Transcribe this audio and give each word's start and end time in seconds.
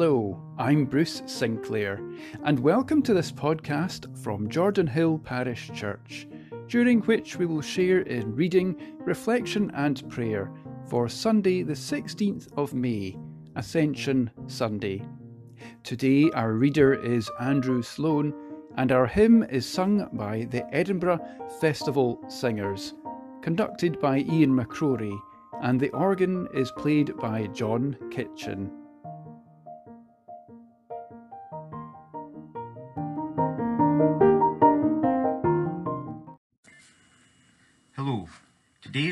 Hello, 0.00 0.40
I'm 0.56 0.86
Bruce 0.86 1.22
Sinclair, 1.26 2.00
and 2.44 2.58
welcome 2.58 3.02
to 3.02 3.12
this 3.12 3.30
podcast 3.30 4.06
from 4.24 4.48
Jordanhill 4.48 5.22
Parish 5.22 5.70
Church, 5.74 6.26
during 6.68 7.02
which 7.02 7.36
we 7.36 7.44
will 7.44 7.60
share 7.60 8.00
in 8.00 8.34
reading, 8.34 8.96
reflection, 9.00 9.70
and 9.74 10.08
prayer 10.08 10.50
for 10.86 11.06
Sunday, 11.06 11.62
the 11.62 11.74
16th 11.74 12.48
of 12.56 12.72
May, 12.72 13.18
Ascension 13.56 14.30
Sunday. 14.46 15.02
Today, 15.82 16.30
our 16.30 16.54
reader 16.54 16.94
is 16.94 17.30
Andrew 17.38 17.82
Sloane, 17.82 18.32
and 18.78 18.92
our 18.92 19.06
hymn 19.06 19.42
is 19.50 19.68
sung 19.68 20.08
by 20.14 20.46
the 20.50 20.64
Edinburgh 20.74 21.20
Festival 21.60 22.24
Singers, 22.26 22.94
conducted 23.42 24.00
by 24.00 24.20
Ian 24.20 24.56
McCrorie, 24.56 25.20
and 25.60 25.78
the 25.78 25.90
organ 25.90 26.48
is 26.54 26.72
played 26.72 27.14
by 27.18 27.48
John 27.48 27.98
Kitchen. 28.10 28.79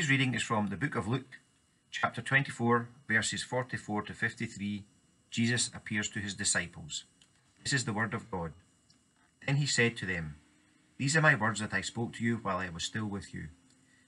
Reading 0.09 0.33
is 0.33 0.41
from 0.41 0.69
the 0.69 0.75
book 0.75 0.95
of 0.95 1.07
Luke, 1.07 1.37
chapter 1.91 2.19
24, 2.19 2.87
verses 3.07 3.43
44 3.43 4.01
to 4.01 4.13
53. 4.15 4.83
Jesus 5.29 5.69
appears 5.71 6.09
to 6.09 6.19
his 6.19 6.33
disciples. 6.33 7.03
This 7.63 7.73
is 7.73 7.85
the 7.85 7.93
word 7.93 8.15
of 8.15 8.31
God. 8.31 8.53
Then 9.45 9.57
he 9.57 9.67
said 9.67 9.95
to 9.97 10.07
them, 10.07 10.37
These 10.97 11.15
are 11.15 11.21
my 11.21 11.35
words 11.35 11.59
that 11.59 11.75
I 11.75 11.81
spoke 11.81 12.13
to 12.13 12.23
you 12.23 12.37
while 12.37 12.57
I 12.57 12.69
was 12.69 12.83
still 12.83 13.05
with 13.05 13.35
you, 13.35 13.49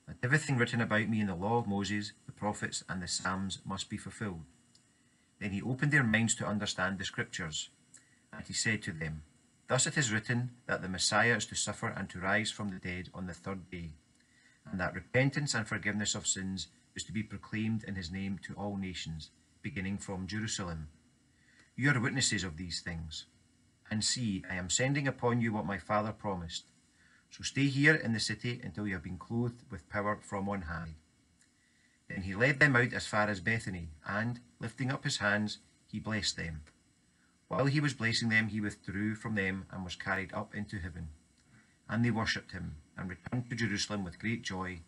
that 0.08 0.18
everything 0.24 0.58
written 0.58 0.82
about 0.82 1.08
me 1.08 1.22
in 1.22 1.28
the 1.28 1.36
law 1.36 1.60
of 1.60 1.68
Moses, 1.68 2.14
the 2.26 2.32
prophets, 2.32 2.84
and 2.90 3.00
the 3.00 3.08
Psalms 3.08 3.60
must 3.64 3.88
be 3.88 3.98
fulfilled. 3.98 4.42
Then 5.40 5.52
he 5.52 5.62
opened 5.62 5.92
their 5.92 6.02
minds 6.02 6.34
to 6.38 6.48
understand 6.48 6.98
the 6.98 7.06
Scriptures. 7.06 7.70
And 8.34 8.44
he 8.44 8.54
said 8.54 8.82
to 8.84 8.92
them, 8.92 9.22
Thus 9.68 9.86
it 9.86 10.00
is 10.00 10.12
written 10.12 10.50
that 10.66 10.82
the 10.82 10.90
Messiah 10.90 11.36
is 11.36 11.46
to 11.46 11.56
suffer 11.56 11.90
and 11.90 12.10
to 12.10 12.20
rise 12.20 12.50
from 12.50 12.70
the 12.70 12.80
dead 12.80 13.10
on 13.14 13.28
the 13.28 13.36
third 13.36 13.70
day, 13.70 13.92
and 14.70 14.80
that 14.80 14.94
repentance 14.94 15.54
and 15.54 15.68
forgiveness 15.68 16.16
of 16.16 16.28
sins 16.28 16.68
is 16.96 17.04
to 17.04 17.12
be 17.12 17.24
proclaimed 17.24 17.84
in 17.84 17.96
his 17.96 18.12
name 18.12 18.40
to 18.44 18.54
all 18.54 18.78
nations, 18.78 19.30
beginning 19.62 19.98
from 19.98 20.28
Jerusalem. 20.28 20.90
You 21.76 21.92
are 21.92 22.00
witnesses 22.00 22.44
of 22.44 22.58
these 22.58 22.82
things. 22.82 23.26
And 23.90 24.04
see, 24.04 24.44
I 24.50 24.56
am 24.56 24.70
sending 24.70 25.08
upon 25.08 25.42
you 25.42 25.54
what 25.54 25.66
my 25.66 25.78
Father 25.78 26.12
promised. 26.12 26.66
So 27.30 27.44
stay 27.44 27.68
here 27.68 27.96
in 27.96 28.14
the 28.14 28.20
city 28.20 28.60
until 28.64 28.88
you 28.88 28.94
have 28.94 29.04
been 29.04 29.18
clothed 29.18 29.64
with 29.72 29.90
power 29.90 30.20
from 30.22 30.50
on 30.50 30.64
high. 30.64 30.96
Then 32.10 32.24
he 32.24 32.36
led 32.36 32.60
them 32.60 32.76
out 32.76 32.94
as 32.94 33.08
far 33.08 33.30
as 33.30 33.40
Bethany, 33.40 33.90
and, 34.06 34.42
lifting 34.60 34.92
up 34.92 35.06
his 35.06 35.18
hands, 35.18 35.60
he 35.88 36.00
blessed 36.00 36.36
them. 36.36 36.62
While 37.48 37.66
he 37.66 37.80
was 37.80 37.94
blessing 37.94 38.30
them, 38.30 38.48
he 38.48 38.62
withdrew 38.62 39.16
from 39.16 39.36
them 39.36 39.66
and 39.72 39.84
was 39.84 39.96
carried 39.96 40.34
up 40.34 40.54
into 40.56 40.80
heaven. 40.80 41.10
And 41.90 42.04
they 42.04 42.12
worshipped 42.12 42.52
him, 42.52 42.78
and 43.02 43.10
returned 43.10 43.50
to 43.50 43.56
Jerusalem 43.56 44.04
with 44.04 44.20
great 44.20 44.44
joy, 44.44 44.80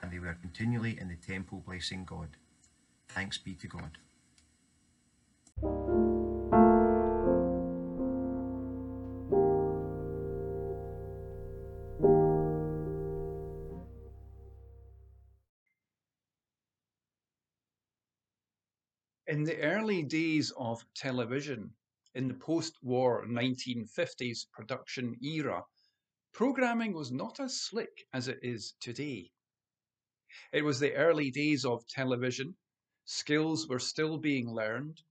and 0.00 0.10
they 0.10 0.18
were 0.18 0.34
continually 0.40 0.98
in 0.98 1.08
the 1.08 1.16
temple 1.16 1.62
blessing 1.66 2.04
God. 2.06 2.28
Thanks 3.10 3.36
be 3.36 3.54
to 3.54 3.68
God. 3.68 3.98
In 19.26 19.44
the 19.44 19.60
early 19.60 20.02
days 20.02 20.50
of 20.56 20.82
television, 20.96 21.70
in 22.14 22.26
the 22.26 22.34
post 22.34 22.78
war 22.82 23.26
1950s 23.28 24.46
production 24.50 25.14
era, 25.22 25.62
programming 26.32 26.92
was 26.92 27.10
not 27.10 27.40
as 27.40 27.60
slick 27.60 28.06
as 28.12 28.28
it 28.28 28.38
is 28.42 28.74
today. 28.80 29.30
It 30.52 30.62
was 30.62 30.78
the 30.78 30.94
early 30.94 31.30
days 31.30 31.64
of 31.64 31.86
television, 31.88 32.56
skills 33.04 33.66
were 33.66 33.80
still 33.80 34.18
being 34.18 34.48
learned, 34.48 35.02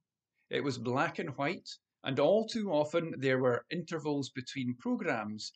it 0.50 0.63
was 0.63 0.78
black 0.78 1.19
and 1.19 1.38
white, 1.38 1.69
and 2.03 2.19
all 2.19 2.47
too 2.47 2.72
often 2.72 3.13
there 3.18 3.40
were 3.40 3.66
intervals 3.69 4.29
between 4.29 4.75
programs 4.79 5.52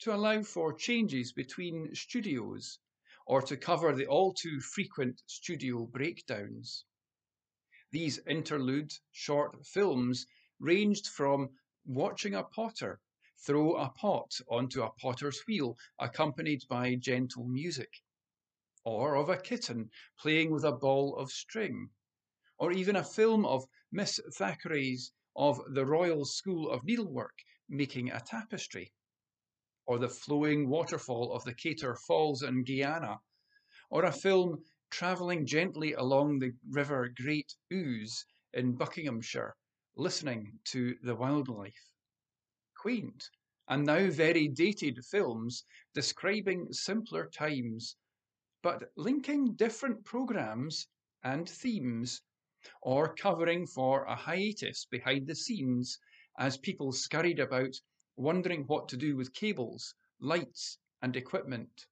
to 0.00 0.14
allow 0.14 0.42
for 0.42 0.72
changes 0.72 1.32
between 1.32 1.94
studios 1.94 2.78
or 3.26 3.42
to 3.42 3.56
cover 3.56 3.94
the 3.94 4.06
all 4.06 4.32
too 4.34 4.60
frequent 4.60 5.22
studio 5.26 5.86
breakdowns. 5.86 6.84
These 7.90 8.18
interlude 8.26 8.92
short 9.12 9.66
films 9.66 10.26
ranged 10.58 11.06
from 11.06 11.50
watching 11.84 12.34
a 12.34 12.42
potter 12.42 13.00
throw 13.44 13.74
a 13.74 13.90
pot 13.90 14.40
onto 14.48 14.82
a 14.82 14.90
potter's 14.92 15.42
wheel 15.46 15.76
accompanied 15.98 16.62
by 16.68 16.94
gentle 16.94 17.46
music, 17.46 18.02
or 18.84 19.16
of 19.16 19.28
a 19.28 19.36
kitten 19.36 19.90
playing 20.18 20.50
with 20.50 20.64
a 20.64 20.72
ball 20.72 21.16
of 21.16 21.30
string, 21.30 21.90
or 22.58 22.72
even 22.72 22.96
a 22.96 23.04
film 23.04 23.44
of 23.44 23.64
Miss 23.90 24.20
Thackeray's 24.34 25.12
of 25.34 25.60
the 25.74 25.84
Royal 25.84 26.24
School 26.24 26.70
of 26.70 26.84
Needlework 26.84 27.42
making 27.68 28.10
a 28.10 28.20
tapestry, 28.20 28.92
or 29.86 29.98
the 29.98 30.08
flowing 30.08 30.68
waterfall 30.68 31.32
of 31.32 31.42
the 31.44 31.54
Kaieteur 31.54 31.96
Falls 31.96 32.42
in 32.42 32.64
Guyana, 32.64 33.18
or 33.90 34.04
a 34.04 34.12
film 34.12 34.62
travelling 34.90 35.46
gently 35.46 35.94
along 35.94 36.38
the 36.38 36.52
river 36.70 37.08
Great 37.16 37.56
Ouse 37.72 38.24
in 38.52 38.76
Buckinghamshire, 38.76 39.56
listening 39.96 40.58
to 40.66 40.94
the 41.02 41.14
wildlife. 41.14 41.91
Quaint 42.82 43.30
and 43.68 43.86
now 43.86 44.10
very 44.10 44.48
dated 44.48 45.04
films 45.04 45.64
describing 45.94 46.72
simpler 46.72 47.28
times, 47.28 47.94
but 48.60 48.90
linking 48.96 49.54
different 49.54 50.04
programs 50.04 50.88
and 51.22 51.48
themes, 51.48 52.22
or 52.80 53.14
covering 53.14 53.68
for 53.68 54.02
a 54.02 54.16
hiatus 54.16 54.84
behind 54.86 55.28
the 55.28 55.36
scenes 55.36 55.96
as 56.36 56.58
people 56.58 56.90
scurried 56.90 57.38
about 57.38 57.80
wondering 58.16 58.64
what 58.66 58.88
to 58.88 58.96
do 58.96 59.14
with 59.16 59.32
cables, 59.32 59.94
lights, 60.18 60.76
and 61.02 61.14
equipment. 61.14 61.86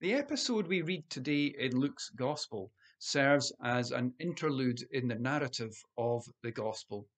The 0.00 0.12
episode 0.12 0.66
we 0.66 0.82
read 0.82 1.08
today 1.08 1.54
in 1.58 1.74
Luke's 1.80 2.10
Gospel 2.10 2.70
serves 2.98 3.50
as 3.62 3.92
an 3.92 4.12
interlude 4.20 4.82
in 4.90 5.08
the 5.08 5.14
narrative 5.14 5.74
of 5.96 6.26
the 6.42 6.52
Gospel. 6.52 7.08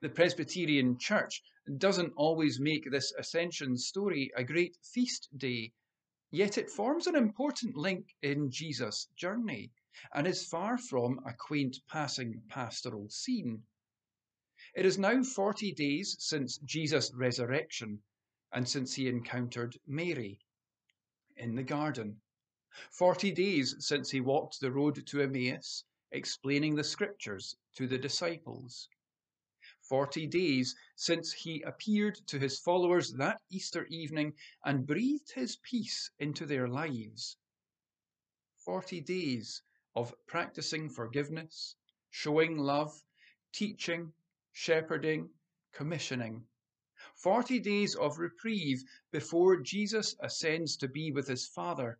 The 0.00 0.08
Presbyterian 0.08 0.98
Church 0.98 1.42
doesn't 1.78 2.12
always 2.16 2.60
make 2.60 2.88
this 2.88 3.12
ascension 3.18 3.76
story 3.76 4.30
a 4.36 4.44
great 4.44 4.76
feast 4.84 5.28
day, 5.36 5.72
yet 6.30 6.56
it 6.56 6.70
forms 6.70 7.08
an 7.08 7.16
important 7.16 7.76
link 7.76 8.14
in 8.22 8.52
Jesus' 8.52 9.08
journey 9.16 9.72
and 10.14 10.28
is 10.28 10.46
far 10.46 10.78
from 10.78 11.18
a 11.26 11.34
quaint 11.34 11.80
passing 11.88 12.42
pastoral 12.48 13.08
scene. 13.08 13.64
It 14.76 14.86
is 14.86 14.96
now 14.96 15.24
40 15.24 15.72
days 15.72 16.14
since 16.20 16.58
Jesus' 16.58 17.12
resurrection 17.12 18.02
and 18.52 18.68
since 18.68 18.94
he 18.94 19.08
encountered 19.08 19.76
Mary 19.86 20.38
in 21.36 21.56
the 21.56 21.64
garden. 21.64 22.20
Forty 22.92 23.32
days 23.32 23.74
since 23.80 24.12
he 24.12 24.20
walked 24.20 24.60
the 24.60 24.70
road 24.70 25.04
to 25.04 25.20
Emmaus, 25.20 25.82
explaining 26.12 26.76
the 26.76 26.84
scriptures 26.84 27.56
to 27.74 27.88
the 27.88 27.98
disciples. 27.98 28.88
Forty 29.90 30.28
days 30.28 30.76
since 30.94 31.32
he 31.32 31.62
appeared 31.62 32.14
to 32.28 32.38
his 32.38 32.60
followers 32.60 33.12
that 33.14 33.42
Easter 33.50 33.86
evening 33.86 34.34
and 34.64 34.86
breathed 34.86 35.32
his 35.32 35.56
peace 35.56 36.12
into 36.20 36.46
their 36.46 36.68
lives. 36.68 37.36
Forty 38.54 39.00
days 39.00 39.62
of 39.96 40.14
practicing 40.28 40.88
forgiveness, 40.90 41.74
showing 42.08 42.56
love, 42.56 43.02
teaching, 43.52 44.12
shepherding, 44.52 45.28
commissioning. 45.72 46.46
Forty 47.16 47.58
days 47.58 47.96
of 47.96 48.20
reprieve 48.20 48.84
before 49.10 49.56
Jesus 49.60 50.14
ascends 50.20 50.76
to 50.76 50.86
be 50.86 51.10
with 51.10 51.26
his 51.26 51.48
Father. 51.48 51.98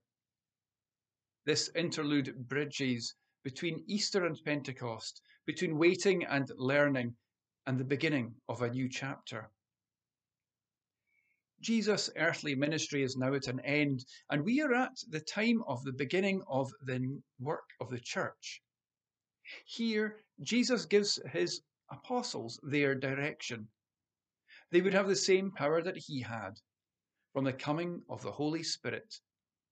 This 1.45 1.69
interlude 1.75 2.47
bridges 2.47 3.17
between 3.43 3.83
Easter 3.89 4.25
and 4.27 4.41
Pentecost, 4.45 5.23
between 5.45 5.77
waiting 5.77 6.23
and 6.23 6.49
learning, 6.57 7.17
and 7.71 7.79
the 7.79 7.85
beginning 7.85 8.35
of 8.49 8.63
a 8.63 8.69
new 8.69 8.89
chapter. 8.89 9.49
Jesus' 11.61 12.11
earthly 12.17 12.57
ministry 12.57 13.05
is 13.05 13.17
now 13.17 13.33
at 13.33 13.47
an 13.47 13.61
end, 13.61 14.05
and 14.29 14.45
we 14.45 14.61
are 14.61 14.75
at 14.75 14.97
the 15.09 15.21
time 15.21 15.63
of 15.69 15.81
the 15.85 15.93
beginning 15.93 16.43
of 16.49 16.69
the 16.83 17.23
work 17.39 17.69
of 17.81 17.89
the 17.89 18.01
church. 18.01 18.61
Here, 19.67 20.17
Jesus 20.43 20.85
gives 20.85 21.21
his 21.33 21.61
apostles 21.93 22.59
their 22.65 22.97
direction 22.97 23.69
they 24.73 24.81
would 24.81 24.95
have 24.95 25.07
the 25.07 25.15
same 25.15 25.53
power 25.53 25.81
that 25.81 25.97
he 25.97 26.23
had 26.23 26.55
from 27.33 27.45
the 27.45 27.53
coming 27.53 28.03
of 28.09 28.21
the 28.23 28.33
Holy 28.33 28.65
Spirit, 28.65 29.15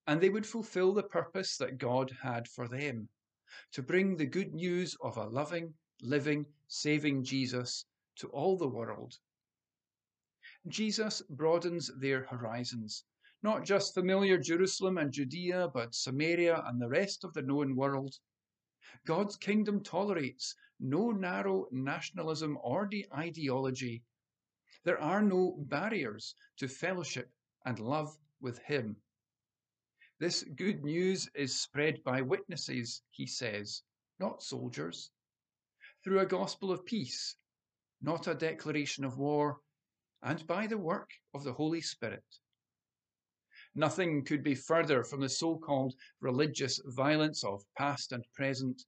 and 0.07 0.21
they 0.21 0.29
would 0.29 0.47
fulfill 0.47 0.93
the 0.93 1.03
purpose 1.03 1.57
that 1.57 1.79
God 1.79 2.17
had 2.23 2.47
for 2.47 2.69
them 2.69 3.09
to 3.73 3.83
bring 3.83 4.17
the 4.17 4.27
good 4.27 4.55
news 4.55 4.97
of 5.03 5.17
a 5.17 5.25
loving, 5.25 5.75
living, 6.03 6.47
saving 6.67 7.25
Jesus 7.25 7.85
to 8.17 8.29
all 8.29 8.57
the 8.57 8.69
world. 8.69 9.19
Jesus 10.69 11.23
broadens 11.31 11.91
their 11.99 12.25
horizons, 12.25 13.05
not 13.43 13.65
just 13.65 13.95
familiar 13.95 14.39
Jerusalem 14.39 14.99
and 14.99 15.13
Judea, 15.13 15.69
but 15.69 15.95
Samaria 15.95 16.63
and 16.67 16.81
the 16.81 16.89
rest 16.89 17.25
of 17.25 17.33
the 17.33 17.43
known 17.43 17.77
world. 17.77 18.19
God's 19.07 19.37
kingdom 19.37 19.83
tolerates 19.83 20.55
no 20.81 21.11
narrow 21.11 21.69
nationalism 21.71 22.59
or 22.63 22.89
ideology. 23.15 24.03
There 24.85 25.01
are 25.01 25.23
no 25.23 25.57
barriers 25.59 26.35
to 26.59 26.69
fellowship 26.69 27.31
and 27.65 27.79
love 27.79 28.19
with 28.41 28.59
Him. 28.59 28.97
This 30.19 30.43
good 30.43 30.85
news 30.85 31.29
is 31.35 31.61
spread 31.61 32.03
by 32.03 32.23
witnesses, 32.23 33.03
he 33.11 33.27
says, 33.27 33.83
not 34.19 34.43
soldiers, 34.43 35.11
through 36.05 36.21
a 36.21 36.27
gospel 36.27 36.71
of 36.71 36.85
peace, 36.85 37.37
not 38.01 38.27
a 38.27 38.35
declaration 38.35 39.05
of 39.05 39.19
war, 39.19 39.61
and 40.23 40.47
by 40.47 40.67
the 40.67 40.79
work 40.79 41.11
of 41.35 41.45
the 41.45 41.53
Holy 41.53 41.81
Spirit. 41.81 42.25
Nothing 43.75 44.25
could 44.25 44.43
be 44.43 44.55
further 44.55 45.05
from 45.05 45.21
the 45.21 45.29
so 45.29 45.57
called 45.57 45.95
religious 46.21 46.81
violence 46.87 47.45
of 47.45 47.65
past 47.77 48.13
and 48.13 48.25
present, 48.33 48.85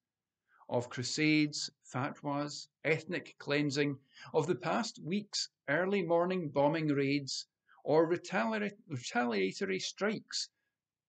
of 0.68 0.88
crusades, 0.88 1.70
fatwas, 1.84 2.68
ethnic 2.84 3.36
cleansing, 3.38 3.98
of 4.32 4.46
the 4.46 4.54
past 4.54 5.00
week's 5.02 5.48
early 5.68 6.02
morning 6.02 6.48
bombing 6.48 6.88
raids, 6.88 7.46
or 7.84 8.08
retali- 8.08 8.72
retaliatory 8.88 9.78
strikes, 9.78 10.48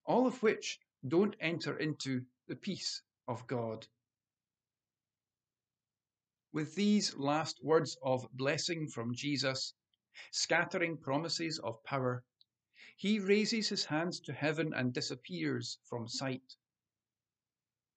all 0.06 0.26
of 0.26 0.42
which 0.42 0.80
don't 1.08 1.36
enter 1.40 1.78
into 1.78 2.26
the 2.48 2.56
peace 2.56 3.04
of 3.28 3.46
God. 3.48 3.88
With 6.54 6.76
these 6.76 7.16
last 7.16 7.64
words 7.64 7.98
of 8.04 8.28
blessing 8.34 8.90
from 8.90 9.16
Jesus, 9.16 9.74
scattering 10.32 10.98
promises 10.98 11.60
of 11.60 11.82
power, 11.86 12.26
he 12.98 13.20
raises 13.20 13.70
his 13.70 13.86
hands 13.86 14.20
to 14.20 14.34
heaven 14.34 14.74
and 14.74 14.94
disappears 14.94 15.80
from 15.86 16.10
sight. 16.10 16.58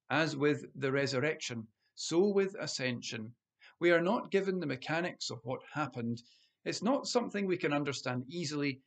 As 0.09 0.37
with 0.37 0.67
the 0.75 0.93
resurrection, 0.93 1.67
so 1.97 2.29
with 2.29 2.55
ascension, 2.55 3.35
we 3.81 3.91
are 3.91 4.01
not 4.01 4.31
given 4.31 4.61
the 4.61 4.67
mechanics 4.67 5.31
of 5.31 5.41
what 5.45 5.61
happened. 5.73 6.23
It's 6.65 6.83
not 6.83 7.09
something 7.09 7.47
we 7.47 7.57
can 7.57 7.73
understand 7.73 8.25
easily, 8.29 8.83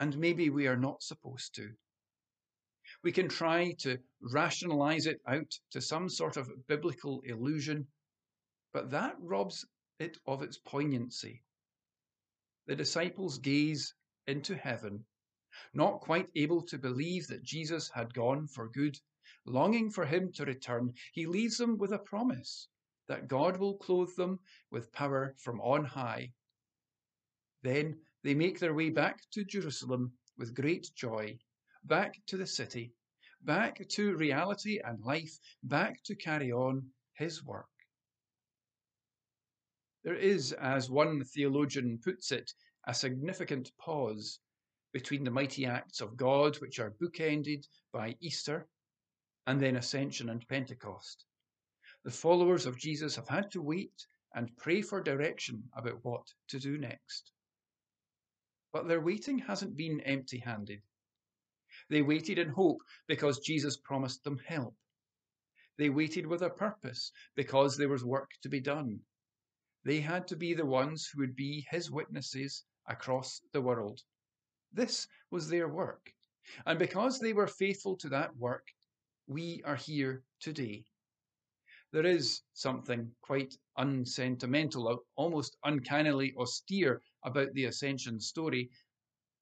and 0.00 0.16
maybe 0.16 0.48
we 0.48 0.66
are 0.66 0.76
not 0.76 1.02
supposed 1.02 1.54
to. 1.56 1.76
We 3.02 3.12
can 3.12 3.28
try 3.28 3.72
to 3.80 3.98
rationalize 4.20 5.06
it 5.06 5.20
out 5.26 5.52
to 5.72 5.82
some 5.82 6.08
sort 6.08 6.38
of 6.38 6.50
biblical 6.66 7.20
illusion, 7.26 7.86
but 8.72 8.90
that 8.90 9.16
robs 9.20 9.66
it 9.98 10.18
of 10.26 10.42
its 10.42 10.58
poignancy. 10.58 11.42
The 12.66 12.76
disciples 12.76 13.38
gaze 13.38 13.94
into 14.26 14.54
heaven, 14.54 15.04
not 15.74 16.00
quite 16.00 16.28
able 16.34 16.62
to 16.62 16.78
believe 16.78 17.26
that 17.26 17.42
Jesus 17.42 17.90
had 17.90 18.14
gone 18.14 18.46
for 18.46 18.68
good, 18.68 18.98
longing 19.44 19.90
for 19.90 20.06
him 20.06 20.32
to 20.32 20.44
return. 20.44 20.94
He 21.12 21.26
leaves 21.26 21.58
them 21.58 21.76
with 21.76 21.92
a 21.92 21.98
promise 21.98 22.68
that 23.08 23.28
God 23.28 23.58
will 23.58 23.76
clothe 23.76 24.14
them 24.16 24.38
with 24.70 24.92
power 24.92 25.34
from 25.38 25.60
on 25.60 25.84
high. 25.84 26.32
Then 27.62 28.00
they 28.22 28.34
make 28.34 28.58
their 28.58 28.74
way 28.74 28.90
back 28.90 29.20
to 29.32 29.44
Jerusalem 29.44 30.12
with 30.38 30.54
great 30.54 30.90
joy, 30.94 31.38
back 31.84 32.14
to 32.28 32.36
the 32.36 32.46
city, 32.46 32.92
back 33.42 33.86
to 33.88 34.16
reality 34.16 34.80
and 34.84 35.00
life, 35.04 35.38
back 35.62 36.02
to 36.04 36.14
carry 36.14 36.52
on 36.52 36.90
his 37.14 37.44
work. 37.44 37.71
There 40.04 40.16
is, 40.16 40.52
as 40.52 40.90
one 40.90 41.24
theologian 41.24 41.98
puts 42.02 42.32
it, 42.32 42.52
a 42.86 42.94
significant 42.94 43.70
pause 43.78 44.40
between 44.92 45.24
the 45.24 45.30
mighty 45.30 45.64
acts 45.64 46.00
of 46.00 46.16
God, 46.16 46.56
which 46.56 46.80
are 46.80 46.90
bookended 46.90 47.66
by 47.92 48.16
Easter, 48.20 48.68
and 49.46 49.60
then 49.60 49.76
Ascension 49.76 50.28
and 50.28 50.46
Pentecost. 50.48 51.24
The 52.04 52.10
followers 52.10 52.66
of 52.66 52.76
Jesus 52.76 53.14
have 53.16 53.28
had 53.28 53.50
to 53.52 53.62
wait 53.62 54.06
and 54.34 54.56
pray 54.56 54.82
for 54.82 55.00
direction 55.00 55.70
about 55.76 56.04
what 56.04 56.26
to 56.48 56.58
do 56.58 56.78
next. 56.78 57.30
But 58.72 58.88
their 58.88 59.00
waiting 59.00 59.38
hasn't 59.38 59.76
been 59.76 60.00
empty 60.00 60.38
handed. 60.38 60.82
They 61.88 62.02
waited 62.02 62.38
in 62.38 62.48
hope 62.48 62.82
because 63.06 63.38
Jesus 63.38 63.76
promised 63.76 64.24
them 64.24 64.38
help. 64.38 64.76
They 65.78 65.90
waited 65.90 66.26
with 66.26 66.42
a 66.42 66.50
purpose 66.50 67.12
because 67.34 67.76
there 67.76 67.88
was 67.88 68.04
work 68.04 68.30
to 68.42 68.48
be 68.48 68.60
done. 68.60 69.00
They 69.84 70.00
had 70.00 70.28
to 70.28 70.36
be 70.36 70.54
the 70.54 70.64
ones 70.64 71.08
who 71.08 71.20
would 71.20 71.34
be 71.34 71.66
his 71.70 71.90
witnesses 71.90 72.64
across 72.86 73.40
the 73.50 73.60
world. 73.60 74.00
This 74.72 75.08
was 75.28 75.48
their 75.48 75.68
work. 75.68 76.14
And 76.64 76.78
because 76.78 77.18
they 77.18 77.32
were 77.32 77.48
faithful 77.48 77.96
to 77.96 78.08
that 78.10 78.36
work, 78.36 78.68
we 79.26 79.60
are 79.64 79.74
here 79.74 80.22
today. 80.38 80.84
There 81.90 82.06
is 82.06 82.42
something 82.52 83.14
quite 83.22 83.56
unsentimental, 83.76 85.04
almost 85.16 85.56
uncannily 85.64 86.32
austere 86.36 87.02
about 87.24 87.52
the 87.52 87.64
ascension 87.64 88.20
story. 88.20 88.70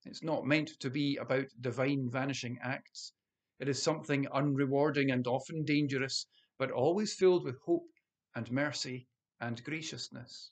It's 0.06 0.22
not 0.22 0.46
meant 0.46 0.81
to 0.81 0.88
be 0.88 1.16
about 1.19 1.48
divine 1.60 2.10
vanishing 2.10 2.58
acts. 2.62 3.12
It 3.58 3.69
is 3.69 3.82
something 3.82 4.26
unrewarding 4.26 5.12
and 5.12 5.26
often 5.26 5.64
dangerous, 5.64 6.26
but 6.58 6.70
always 6.70 7.14
filled 7.14 7.44
with 7.44 7.58
hope 7.66 7.88
and 8.34 8.50
mercy 8.50 9.06
and 9.40 9.62
graciousness. 9.64 10.50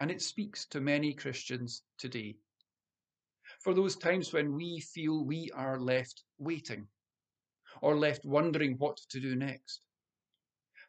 And 0.00 0.10
it 0.10 0.22
speaks 0.22 0.66
to 0.66 0.80
many 0.80 1.14
Christians 1.14 1.82
today. 1.98 2.36
For 3.60 3.74
those 3.74 3.96
times 3.96 4.32
when 4.32 4.54
we 4.54 4.80
feel 4.80 5.24
we 5.24 5.50
are 5.54 5.78
left 5.78 6.24
waiting 6.38 6.88
or 7.80 7.96
left 7.96 8.24
wondering 8.24 8.76
what 8.78 8.96
to 9.10 9.20
do 9.20 9.34
next. 9.34 9.80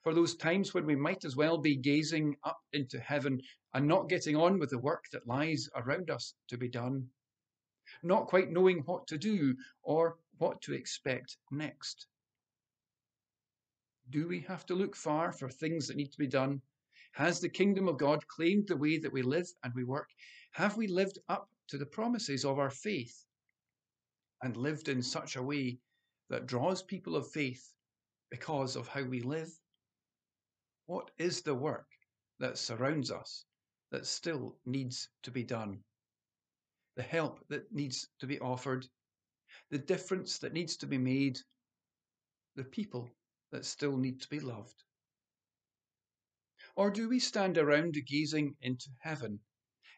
For 0.03 0.13
those 0.13 0.35
times 0.35 0.73
when 0.73 0.85
we 0.85 0.95
might 0.95 1.23
as 1.25 1.35
well 1.35 1.57
be 1.57 1.75
gazing 1.75 2.35
up 2.43 2.59
into 2.73 2.99
heaven 2.99 3.41
and 3.73 3.87
not 3.87 4.09
getting 4.09 4.35
on 4.35 4.59
with 4.59 4.69
the 4.69 4.79
work 4.79 5.05
that 5.11 5.27
lies 5.27 5.69
around 5.75 6.09
us 6.09 6.33
to 6.49 6.57
be 6.57 6.67
done, 6.67 7.09
not 8.03 8.27
quite 8.27 8.51
knowing 8.51 8.79
what 8.85 9.07
to 9.07 9.17
do 9.17 9.55
or 9.81 10.17
what 10.37 10.61
to 10.63 10.73
expect 10.73 11.37
next. 11.51 12.07
Do 14.09 14.27
we 14.27 14.41
have 14.41 14.65
to 14.65 14.75
look 14.75 14.95
far 14.95 15.31
for 15.31 15.49
things 15.49 15.87
that 15.87 15.97
need 15.97 16.11
to 16.11 16.17
be 16.17 16.27
done? 16.27 16.61
Has 17.13 17.39
the 17.39 17.49
kingdom 17.49 17.87
of 17.87 17.97
God 17.97 18.27
claimed 18.27 18.67
the 18.67 18.77
way 18.77 18.97
that 18.97 19.13
we 19.13 19.21
live 19.21 19.47
and 19.63 19.73
we 19.73 19.83
work? 19.83 20.09
Have 20.51 20.77
we 20.77 20.87
lived 20.87 21.19
up 21.29 21.49
to 21.67 21.77
the 21.77 21.85
promises 21.85 22.43
of 22.43 22.59
our 22.59 22.69
faith 22.69 23.25
and 24.41 24.57
lived 24.57 24.89
in 24.89 25.01
such 25.01 25.35
a 25.35 25.43
way 25.43 25.79
that 26.29 26.47
draws 26.47 26.83
people 26.83 27.15
of 27.15 27.31
faith 27.31 27.73
because 28.29 28.75
of 28.75 28.87
how 28.87 29.03
we 29.03 29.21
live? 29.21 29.49
What 30.85 31.11
is 31.17 31.41
the 31.41 31.55
work 31.55 31.87
that 32.39 32.57
surrounds 32.57 33.09
us 33.09 33.45
that 33.91 34.05
still 34.05 34.57
needs 34.65 35.09
to 35.21 35.31
be 35.31 35.43
done? 35.43 35.83
The 36.95 37.03
help 37.03 37.47
that 37.47 37.71
needs 37.71 38.09
to 38.19 38.27
be 38.27 38.39
offered, 38.39 38.87
the 39.69 39.77
difference 39.77 40.39
that 40.39 40.53
needs 40.53 40.75
to 40.77 40.87
be 40.87 40.97
made, 40.97 41.39
the 42.55 42.63
people 42.65 43.09
that 43.53 43.65
still 43.65 43.95
need 43.97 44.19
to 44.19 44.27
be 44.29 44.39
loved? 44.39 44.83
Or 46.75 46.89
do 46.89 47.07
we 47.07 47.19
stand 47.19 47.59
around 47.59 47.95
gazing 48.07 48.57
into 48.61 48.89
heaven 48.99 49.39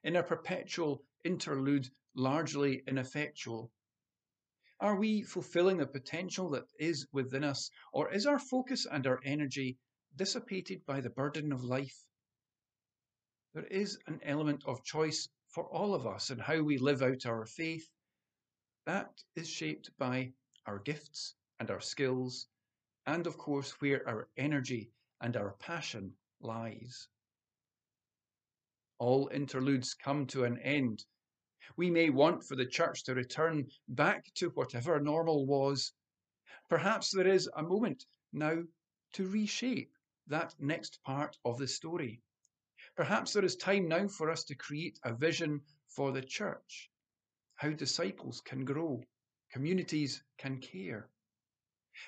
in 0.04 0.18
a 0.18 0.24
perpetual 0.24 1.06
interlude, 1.24 1.90
largely 2.14 2.84
ineffectual? 2.86 3.72
Are 4.82 4.98
we 4.98 5.24
fulfilling 5.24 5.78
the 5.78 5.88
potential 5.88 6.50
that 6.50 6.70
is 6.78 7.08
within 7.14 7.46
us, 7.46 7.72
or 7.94 8.14
is 8.14 8.26
our 8.26 8.40
focus 8.40 8.86
and 8.86 9.08
our 9.08 9.22
energy 9.24 9.78
dissipated 10.18 10.86
by 10.86 11.00
the 11.00 11.10
burden 11.10 11.54
of 11.54 11.64
life? 11.64 12.06
There 13.54 13.68
is 13.68 13.98
an 14.06 14.20
element 14.22 14.64
of 14.66 14.84
choice 14.84 15.30
for 15.48 15.64
all 15.72 15.96
of 15.96 16.06
us 16.06 16.30
in 16.30 16.40
how 16.40 16.62
we 16.62 16.78
live 16.78 17.02
out 17.02 17.26
our 17.26 17.46
faith. 17.46 17.90
That 18.86 19.24
is 19.34 19.50
shaped 19.50 19.92
by 19.98 20.34
our 20.66 20.80
gifts 20.80 21.36
and 21.58 21.72
our 21.72 21.80
skills 21.80 22.50
and 23.06 23.28
of 23.28 23.38
course 23.38 23.72
where 23.82 24.08
our 24.08 24.28
energy 24.38 24.92
and 25.22 25.38
our 25.38 25.54
passion 25.60 26.14
lies. 26.42 27.08
All 28.98 29.30
interludes 29.34 29.94
come 29.94 30.26
to 30.28 30.46
an 30.46 30.58
end. 30.60 31.06
We 31.78 31.90
may 31.90 32.10
want 32.10 32.44
for 32.44 32.56
the 32.56 32.66
church 32.66 33.04
to 33.04 33.16
return 33.16 33.68
back 33.88 34.26
to 34.36 34.50
whatever 34.50 35.00
normal 35.00 35.46
was. 35.46 35.94
Perhaps 36.70 37.12
there 37.12 37.28
is 37.28 37.50
a 37.56 37.64
moment 37.64 38.06
now 38.32 38.64
to 39.14 39.28
reshape 39.28 39.92
that 40.28 40.56
next 40.60 41.02
part 41.04 41.38
of 41.46 41.58
the 41.58 41.68
story. 41.68 42.22
Perhaps 42.96 43.34
there 43.34 43.46
is 43.46 43.56
time 43.56 43.88
now 43.88 44.08
for 44.08 44.30
us 44.30 44.44
to 44.46 44.56
create 44.56 45.00
a 45.04 45.14
vision 45.14 45.62
for 45.88 46.12
the 46.12 46.22
church, 46.22 46.90
how 47.56 47.70
disciples 47.70 48.42
can 48.42 48.66
grow, 48.66 49.04
communities 49.52 50.24
can 50.38 50.60
care. 50.60 51.10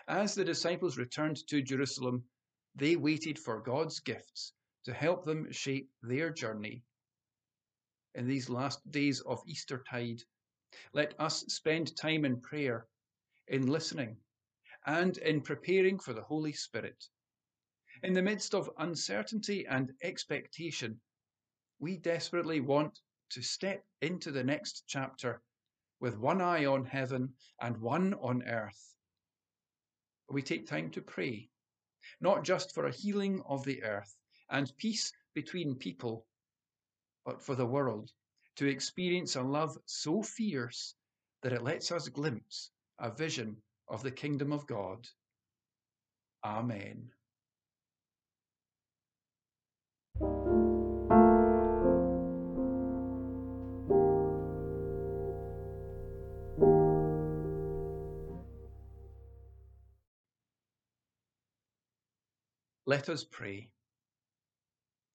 As 0.08 0.36
the 0.36 0.44
disciples 0.44 0.98
returned 0.98 1.48
to 1.48 1.62
Jerusalem, 1.62 2.26
they 2.76 2.96
waited 2.96 3.40
for 3.40 3.62
God's 3.62 4.00
gifts 4.00 4.54
to 4.84 4.94
help 4.94 5.24
them 5.24 5.52
shape 5.52 5.90
their 6.02 6.30
journey. 6.30 6.84
In 8.14 8.28
these 8.28 8.50
last 8.50 8.80
days 8.92 9.22
of 9.22 9.42
Eastertide, 9.48 10.24
let 10.94 11.18
us 11.20 11.46
spend 11.48 11.96
time 11.96 12.26
in 12.26 12.42
prayer, 12.42 12.88
in 13.48 13.68
listening, 13.68 14.18
and 14.86 15.18
in 15.20 15.42
preparing 15.42 16.00
for 16.00 16.14
the 16.14 16.24
Holy 16.24 16.54
Spirit. 16.54 17.08
In 18.04 18.14
the 18.14 18.22
midst 18.22 18.54
of 18.54 18.70
uncertainty 18.78 19.66
and 19.66 19.94
expectation, 20.02 21.00
we 21.80 21.98
desperately 21.98 22.60
want 22.60 23.00
to 23.30 23.42
step 23.42 23.86
into 24.02 24.32
the 24.32 24.44
next 24.44 24.84
chapter 24.88 25.42
with 26.00 26.18
one 26.18 26.42
eye 26.42 26.66
on 26.66 26.86
heaven 26.86 27.34
and 27.62 27.78
one 27.78 28.14
on 28.16 28.44
earth. 28.44 28.97
We 30.30 30.42
take 30.42 30.68
time 30.68 30.92
to 30.92 31.02
pray, 31.02 31.50
not 32.20 32.44
just 32.44 32.74
for 32.74 32.86
a 32.86 32.92
healing 32.92 33.42
of 33.48 33.64
the 33.64 33.84
earth 33.84 34.18
and 34.50 34.76
peace 34.78 35.14
between 35.34 35.76
people, 35.76 36.26
but 37.26 37.42
for 37.42 37.56
the 37.56 37.66
world 37.66 38.12
to 38.58 38.68
experience 38.68 39.36
a 39.36 39.42
love 39.42 39.78
so 39.86 40.22
fierce 40.22 40.96
that 41.42 41.54
it 41.54 41.64
lets 41.64 41.92
us 41.92 42.10
glimpse 42.10 42.72
a 43.00 43.12
vision 43.12 43.62
of 43.88 44.04
the 44.04 44.12
kingdom 44.12 44.52
of 44.52 44.68
God. 44.68 45.08
Amen. 46.44 47.12
Let 62.90 63.10
us 63.10 63.26
pray. 63.26 63.70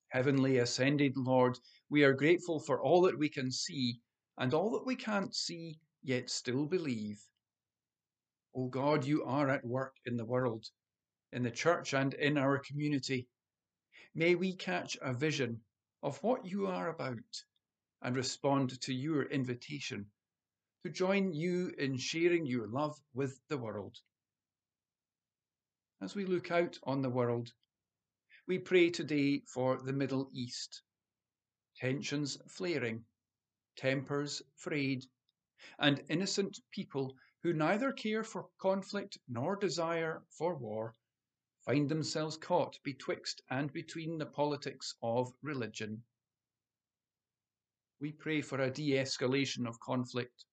Heavenly 0.08 0.58
ascended 0.58 1.16
Lord, 1.16 1.58
we 1.88 2.04
are 2.04 2.12
grateful 2.12 2.60
for 2.60 2.82
all 2.82 3.00
that 3.00 3.18
we 3.18 3.30
can 3.30 3.50
see 3.50 3.98
and 4.36 4.52
all 4.52 4.72
that 4.72 4.84
we 4.84 4.94
can't 4.94 5.34
see 5.34 5.78
yet 6.02 6.28
still 6.28 6.66
believe. 6.66 7.18
O 8.54 8.66
God, 8.68 9.06
you 9.06 9.24
are 9.24 9.48
at 9.48 9.64
work 9.64 9.96
in 10.04 10.18
the 10.18 10.24
world, 10.26 10.66
in 11.32 11.42
the 11.42 11.50
church 11.50 11.94
and 11.94 12.12
in 12.12 12.36
our 12.36 12.58
community. 12.58 13.26
May 14.14 14.34
we 14.34 14.54
catch 14.54 14.98
a 15.00 15.14
vision 15.14 15.58
of 16.02 16.22
what 16.22 16.44
you 16.44 16.66
are 16.66 16.90
about 16.90 17.42
and 18.02 18.14
respond 18.14 18.78
to 18.82 18.92
your 18.92 19.22
invitation 19.22 20.04
to 20.82 20.90
join 20.90 21.32
you 21.32 21.72
in 21.78 21.96
sharing 21.96 22.44
your 22.44 22.68
love 22.68 23.00
with 23.14 23.40
the 23.48 23.56
world. 23.56 23.96
As 26.02 26.16
we 26.16 26.24
look 26.24 26.50
out 26.50 26.80
on 26.82 27.00
the 27.00 27.10
world, 27.10 27.52
we 28.48 28.58
pray 28.58 28.90
today 28.90 29.44
for 29.46 29.80
the 29.80 29.92
Middle 29.92 30.28
East. 30.32 30.82
Tensions 31.76 32.36
flaring, 32.48 33.04
tempers 33.76 34.42
frayed, 34.56 35.04
and 35.78 36.02
innocent 36.08 36.58
people 36.72 37.16
who 37.44 37.52
neither 37.52 37.92
care 37.92 38.24
for 38.24 38.48
conflict 38.58 39.16
nor 39.28 39.54
desire 39.54 40.24
for 40.28 40.56
war 40.56 40.96
find 41.64 41.88
themselves 41.88 42.36
caught 42.36 42.82
betwixt 42.82 43.40
and 43.48 43.72
between 43.72 44.18
the 44.18 44.26
politics 44.26 44.96
of 45.04 45.32
religion. 45.40 46.02
We 48.00 48.10
pray 48.10 48.42
for 48.42 48.60
a 48.60 48.72
de 48.72 48.90
escalation 48.94 49.68
of 49.68 49.78
conflict, 49.78 50.46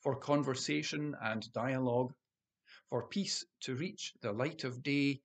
for 0.00 0.16
conversation 0.16 1.14
and 1.20 1.52
dialogue, 1.52 2.14
for 2.90 3.08
peace 3.08 3.44
to 3.60 3.74
reach 3.74 4.14
the 4.20 4.32
light 4.32 4.64
of 4.64 4.82
day 4.82 5.20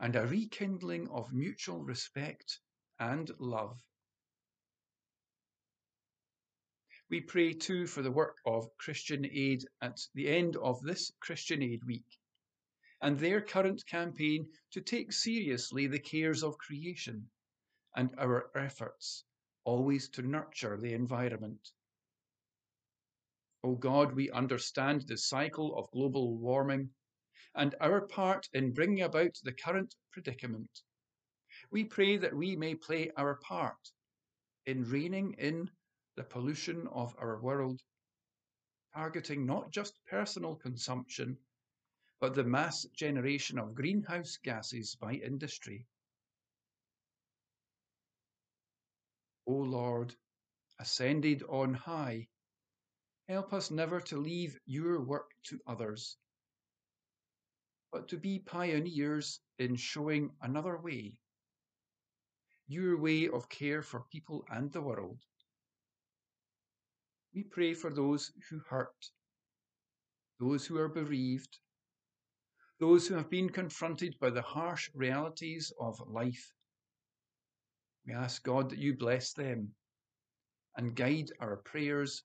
and 0.00 0.16
a 0.16 0.26
rekindling 0.26 1.08
of 1.08 1.32
mutual 1.32 1.84
respect 1.84 2.58
and 2.98 3.30
love. 3.38 3.80
We 7.08 7.20
pray 7.20 7.52
too 7.52 7.86
for 7.86 8.02
the 8.02 8.10
work 8.10 8.38
of 8.46 8.74
Christian 8.78 9.26
Aid 9.26 9.64
at 9.80 10.00
the 10.14 10.28
end 10.28 10.56
of 10.56 10.80
this 10.82 11.12
Christian 11.20 11.62
Aid 11.62 11.84
Week 11.84 12.18
and 13.02 13.18
their 13.18 13.40
current 13.40 13.84
campaign 13.86 14.48
to 14.70 14.80
take 14.80 15.12
seriously 15.12 15.86
the 15.86 15.98
cares 15.98 16.42
of 16.42 16.56
creation 16.56 17.28
and 17.96 18.14
our 18.16 18.50
efforts 18.56 19.24
always 19.64 20.08
to 20.08 20.22
nurture 20.22 20.78
the 20.80 20.94
environment. 20.94 21.72
O 23.64 23.76
God, 23.76 24.12
we 24.12 24.30
understand 24.30 25.02
the 25.02 25.16
cycle 25.16 25.76
of 25.76 25.90
global 25.92 26.36
warming 26.36 26.90
and 27.54 27.74
our 27.80 28.00
part 28.08 28.48
in 28.54 28.72
bringing 28.72 29.02
about 29.02 29.38
the 29.44 29.52
current 29.52 29.94
predicament. 30.10 30.70
We 31.70 31.84
pray 31.84 32.16
that 32.16 32.34
we 32.34 32.56
may 32.56 32.74
play 32.74 33.10
our 33.16 33.36
part 33.36 33.92
in 34.66 34.84
reining 34.84 35.34
in 35.38 35.70
the 36.16 36.24
pollution 36.24 36.88
of 36.88 37.14
our 37.18 37.40
world, 37.40 37.80
targeting 38.94 39.46
not 39.46 39.70
just 39.70 39.94
personal 40.06 40.56
consumption, 40.56 41.38
but 42.20 42.34
the 42.34 42.44
mass 42.44 42.84
generation 42.96 43.58
of 43.58 43.74
greenhouse 43.74 44.38
gases 44.42 44.96
by 44.96 45.12
industry. 45.12 45.86
O 49.46 49.52
Lord, 49.52 50.14
ascended 50.78 51.42
on 51.48 51.74
high, 51.74 52.28
help 53.28 53.52
us 53.52 53.70
never 53.70 54.00
to 54.00 54.16
leave 54.16 54.58
your 54.66 55.00
work 55.00 55.30
to 55.44 55.58
others 55.66 56.16
but 57.92 58.08
to 58.08 58.16
be 58.16 58.38
pioneers 58.38 59.40
in 59.58 59.76
showing 59.76 60.30
another 60.40 60.78
way, 60.78 61.12
your 62.66 62.98
way 62.98 63.28
of 63.28 63.48
care 63.50 63.82
for 63.82 64.06
people 64.10 64.42
and 64.50 64.72
the 64.72 64.80
world. 64.80 65.18
We 67.34 67.44
pray 67.44 67.74
for 67.74 67.92
those 67.92 68.32
who 68.48 68.60
hurt, 68.68 69.10
those 70.40 70.64
who 70.64 70.78
are 70.78 70.88
bereaved, 70.88 71.58
those 72.80 73.06
who 73.06 73.14
have 73.14 73.28
been 73.28 73.50
confronted 73.50 74.16
by 74.18 74.30
the 74.30 74.42
harsh 74.42 74.88
realities 74.94 75.70
of 75.78 76.00
life. 76.08 76.50
We 78.06 78.14
ask 78.14 78.42
God 78.42 78.70
that 78.70 78.78
you 78.78 78.96
bless 78.96 79.34
them 79.34 79.74
and 80.76 80.96
guide 80.96 81.30
our 81.40 81.58
prayers 81.58 82.24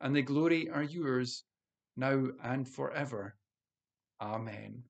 and 0.00 0.14
the 0.14 0.22
glory 0.22 0.70
are 0.70 0.82
yours, 0.82 1.44
now 1.96 2.28
and 2.42 2.68
forever. 2.68 3.36
Amen. 4.20 4.84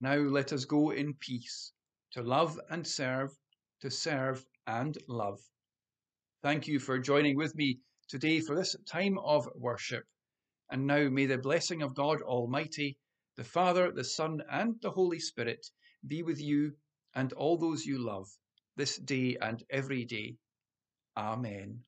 Now 0.00 0.16
let 0.16 0.52
us 0.52 0.64
go 0.64 0.90
in 0.90 1.14
peace 1.14 1.72
to 2.12 2.22
love 2.22 2.60
and 2.70 2.86
serve, 2.86 3.30
to 3.80 3.90
serve 3.90 4.44
and 4.66 4.96
love. 5.08 5.40
Thank 6.42 6.66
you 6.66 6.78
for 6.78 6.98
joining 6.98 7.36
with 7.36 7.54
me 7.54 7.80
today 8.08 8.40
for 8.40 8.54
this 8.54 8.76
time 8.86 9.18
of 9.18 9.48
worship. 9.54 10.04
And 10.70 10.86
now 10.86 11.08
may 11.08 11.26
the 11.26 11.38
blessing 11.38 11.82
of 11.82 11.94
God 11.94 12.22
Almighty, 12.22 12.98
the 13.36 13.44
Father, 13.44 13.92
the 13.92 14.04
Son, 14.04 14.42
and 14.50 14.80
the 14.80 14.90
Holy 14.90 15.20
Spirit 15.20 15.66
be 16.06 16.22
with 16.22 16.40
you 16.40 16.72
and 17.14 17.32
all 17.32 17.56
those 17.56 17.84
you 17.84 17.98
love 17.98 18.28
this 18.76 18.98
day 18.98 19.36
and 19.40 19.62
every 19.70 20.04
day. 20.04 20.36
Amen. 21.16 21.84